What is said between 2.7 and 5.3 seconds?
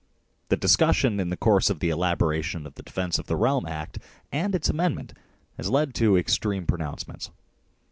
the Defence of the Realm Act and its amendment